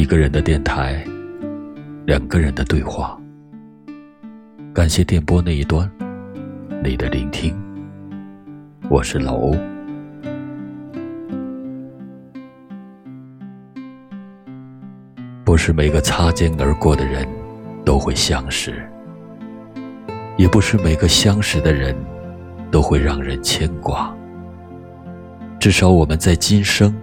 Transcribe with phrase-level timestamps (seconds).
[0.00, 1.04] 一个人的电台，
[2.06, 3.20] 两个人的对话。
[4.72, 5.86] 感谢电波那一端
[6.82, 7.54] 你的聆听，
[8.88, 9.54] 我是老欧。
[15.44, 17.28] 不是每个擦肩而过的人
[17.84, 18.82] 都会相识，
[20.38, 21.94] 也不是每个相识的人
[22.70, 24.16] 都会让人牵挂。
[25.58, 26.96] 至少我们在今生，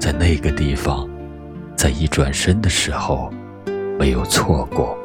[0.00, 1.08] 在那个地方。
[1.76, 3.30] 在一转身的时候，
[3.98, 4.96] 没有错过；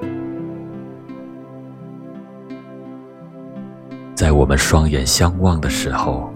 [4.16, 6.34] 在我们双眼相望的时候，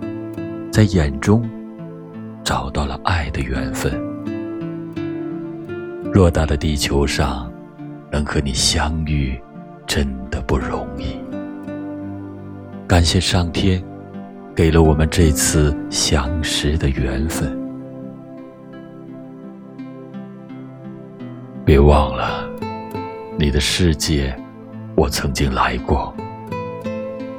[0.72, 1.50] 在眼中
[2.44, 3.94] 找到了爱的缘分。
[6.14, 7.52] 偌大的地球上，
[8.12, 9.40] 能和你相遇，
[9.88, 11.18] 真的不容易。
[12.88, 13.84] 感谢上天，
[14.54, 17.65] 给了我们这次相识的缘分。
[21.66, 22.48] 别忘了，
[23.40, 24.38] 你的世界，
[24.96, 26.16] 我曾经来过。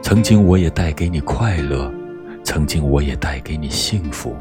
[0.03, 1.89] 曾经我也带给你快乐，
[2.43, 4.35] 曾经我也带给你幸福，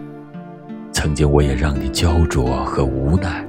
[0.91, 3.47] 曾经我也让你焦灼和无奈，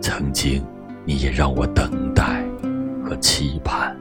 [0.00, 0.66] 曾经
[1.04, 2.44] 你也让我等待
[3.04, 3.96] 和期盼，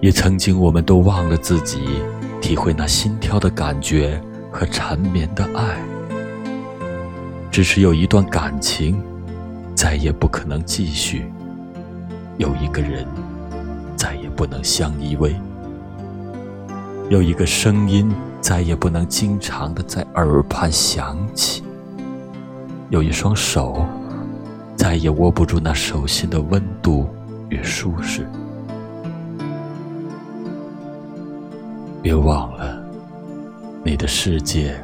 [0.00, 1.82] 也曾经我们都忘了自己，
[2.40, 4.18] 体会那心跳的感觉
[4.50, 5.91] 和缠绵的爱。
[7.52, 8.98] 只是有一段感情，
[9.74, 11.20] 再也不可能继续；
[12.38, 13.06] 有一个人，
[13.94, 15.34] 再也不能相依偎；
[17.10, 21.62] 有一个声音，再也不能经常的在耳畔响起；
[22.88, 23.84] 有一双手，
[24.74, 27.06] 再也握不住那手心的温度
[27.50, 28.26] 与舒适。
[32.00, 32.82] 别忘了，
[33.84, 34.74] 你的世界，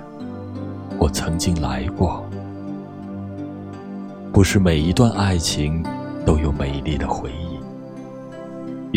[0.98, 2.27] 我曾经来过。
[4.38, 5.84] 不是每一段爱情
[6.24, 7.58] 都有美丽的回忆，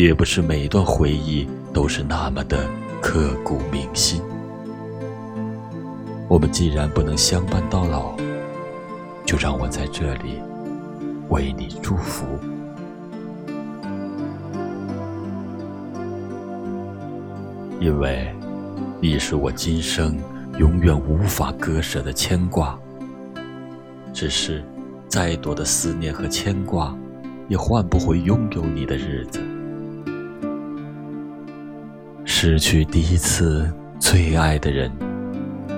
[0.00, 2.64] 也不是每一段回忆都是那么的
[3.00, 4.22] 刻骨铭心。
[6.28, 8.14] 我们既然不能相伴到老，
[9.26, 10.40] 就让我在这里
[11.28, 12.24] 为你祝福，
[17.80, 18.32] 因为
[19.00, 20.16] 你是我今生
[20.60, 22.78] 永远无法割舍的牵挂。
[24.12, 24.62] 只是。
[25.12, 26.96] 再多的思念和牵挂，
[27.46, 29.42] 也换不回拥有你的日子。
[32.24, 34.90] 失去第一次最爱的人，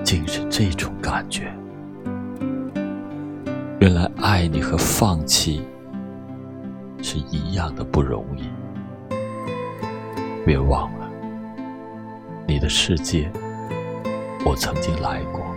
[0.04, 1.52] 竟是这种感觉。
[3.80, 5.64] 原来爱你和放弃
[7.02, 8.44] 是一样的不容易。
[10.46, 11.10] 别忘了，
[12.46, 13.28] 你的世界，
[14.46, 15.53] 我曾经来过。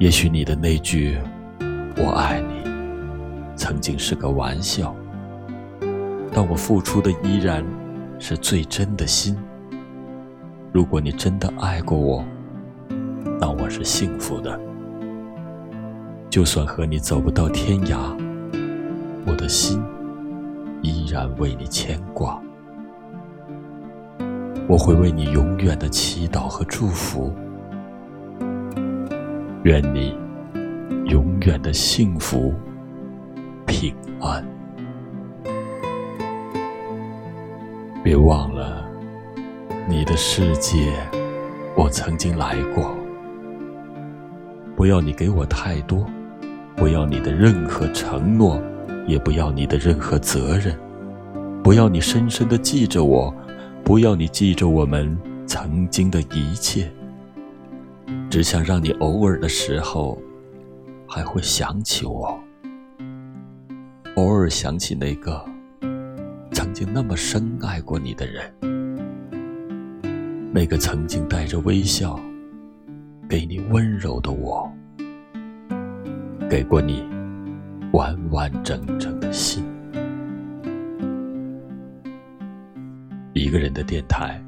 [0.00, 1.16] 也许你的那句
[1.96, 2.68] “我爱你”
[3.54, 4.94] 曾经是个玩笑，
[6.32, 7.64] 但我付出的依然
[8.18, 9.36] 是最真的心。
[10.72, 12.24] 如果你真的爱过我，
[13.40, 14.58] 那我是幸福的。
[16.28, 17.96] 就算和你走不到天涯，
[19.24, 19.80] 我的心
[20.82, 22.42] 依然为你牵挂。
[24.66, 27.32] 我会为你永远的祈祷和祝福。
[29.64, 30.14] 愿你
[31.06, 32.52] 永远的幸福
[33.66, 34.44] 平安。
[38.02, 38.86] 别忘了，
[39.88, 40.92] 你的世界
[41.78, 42.94] 我曾经来过。
[44.76, 46.04] 不要你给我太多，
[46.76, 48.60] 不要你的任何承诺，
[49.06, 50.78] 也不要你的任何责任，
[51.62, 53.34] 不要你深深的记着我，
[53.82, 56.86] 不要你记着我们曾经的一切。
[58.34, 60.20] 只想让你偶尔的时候，
[61.06, 62.36] 还会想起我，
[64.16, 65.40] 偶尔想起那个
[66.50, 68.52] 曾经那么深爱过你的人，
[70.52, 72.18] 那个曾经带着微笑
[73.28, 74.68] 给你温柔的我，
[76.50, 77.08] 给过你
[77.92, 79.64] 完完整整的心。
[83.32, 84.44] 一个人的电台，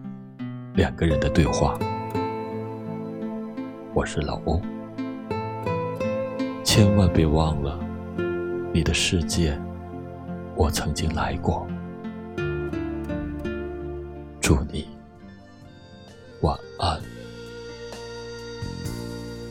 [0.75, 1.79] 两个人的对话。
[3.97, 4.61] 我是老欧，
[6.63, 7.81] 千万别忘了，
[8.71, 9.59] 你的世界，
[10.55, 11.67] 我曾经来过。
[14.39, 14.87] 祝你
[16.43, 17.01] 晚安。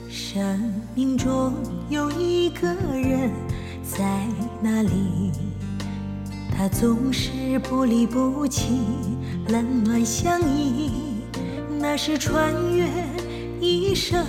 [0.08, 1.52] 生命中
[1.90, 3.32] 有一个人
[3.82, 4.28] 在
[4.62, 5.32] 那里，
[6.56, 8.80] 他总是不离不弃，
[9.48, 10.92] 冷暖相依，
[11.80, 12.86] 那是穿越。
[13.66, 14.24] 一生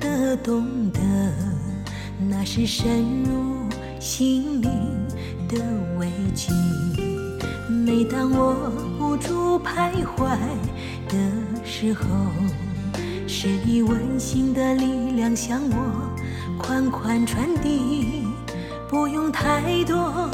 [0.00, 1.00] 的懂得，
[2.30, 3.68] 那是深入
[4.00, 4.70] 心灵
[5.46, 5.58] 的
[5.98, 6.50] 慰藉。
[7.68, 10.38] 每当我无助徘徊
[11.10, 11.14] 的
[11.62, 12.06] 时候，
[13.26, 16.10] 是你温馨的力量向我
[16.58, 18.22] 款款传递，
[18.88, 20.30] 不用太多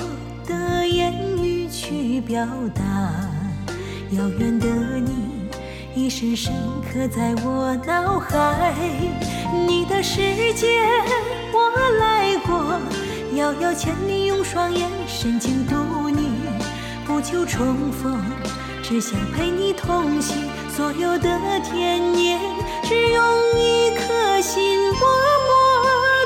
[0.47, 2.83] 的言语去表达，
[4.13, 4.69] 遥远的
[5.01, 5.11] 你。
[5.93, 6.55] 一深深
[6.93, 8.75] 刻在我脑海，
[9.69, 10.67] 你的世界
[11.53, 11.71] 我
[12.01, 12.81] 来过，
[13.37, 16.33] 遥遥千里用双眼深情读你，
[17.07, 18.21] 不求重逢，
[18.83, 20.37] 只想陪你同行，
[20.69, 22.41] 所有的甜言，
[22.83, 23.25] 只用
[23.57, 25.09] 一颗心默
[25.47, 25.55] 默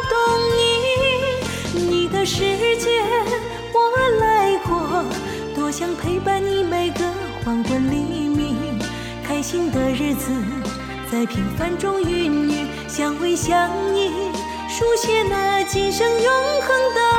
[0.09, 0.19] 懂
[0.57, 1.91] 你。
[1.91, 2.39] 你的世
[2.79, 3.03] 界
[3.75, 5.05] 我来过，
[5.55, 7.05] 多想陪伴你每个
[7.45, 7.97] 黄昏黎
[8.29, 8.84] 明。
[9.27, 10.31] 开心的日子
[11.11, 14.11] 在平凡中孕育，相偎相依，
[14.69, 17.14] 书写那今生永恒的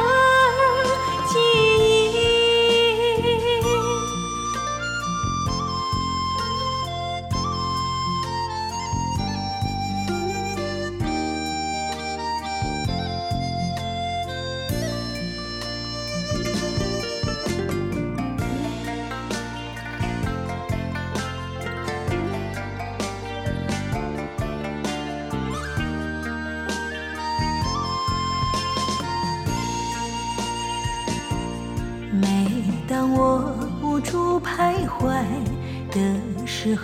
[35.95, 36.83] 的时候，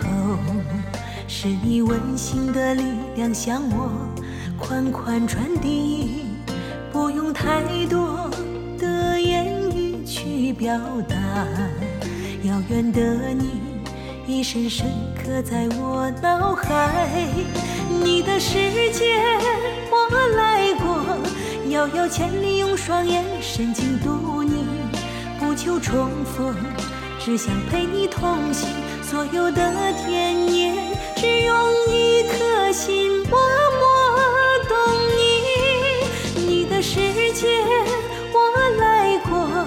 [1.28, 2.82] 是你温馨的力
[3.14, 3.90] 量向我
[4.58, 6.24] 款款传递，
[6.90, 7.60] 不用太
[7.90, 8.30] 多
[8.78, 11.14] 的言语去表达。
[12.44, 13.60] 遥远的你，
[14.26, 17.18] 已深深刻在我脑海。
[18.02, 19.20] 你的世界
[19.90, 24.64] 我来过，遥遥千里用双眼深情读你。
[25.38, 26.54] 不求重逢，
[27.18, 28.70] 只想陪你同行。
[29.12, 30.74] 所有的甜言，
[31.16, 31.54] 只用
[31.86, 33.38] 一颗心默
[33.78, 33.84] 默
[34.66, 34.74] 懂
[35.18, 36.40] 你。
[36.46, 36.96] 你的世
[37.34, 37.62] 界
[38.32, 39.66] 我来过，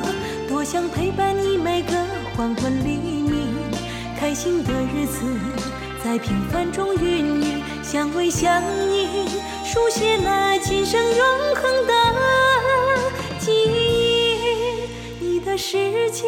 [0.50, 1.96] 多想陪伴你每个
[2.36, 3.54] 黄昏黎明。
[4.20, 5.24] 开心的日子
[6.04, 9.28] 在平凡中孕育，相偎相依，
[9.64, 11.94] 书写那今生永恒的
[13.38, 14.40] 记忆。
[15.20, 16.26] 你的世界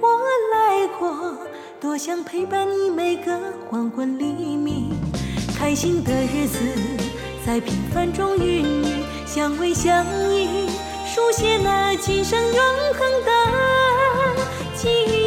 [0.00, 0.08] 我
[0.54, 1.36] 来过，
[1.80, 3.40] 多想陪伴你每个
[3.70, 4.90] 黄昏黎明，
[5.56, 6.58] 开心的日子
[7.46, 10.68] 在平凡中与你相偎相依，
[11.06, 12.62] 书写那今生永
[12.92, 13.32] 恒的
[14.76, 15.19] 记忆。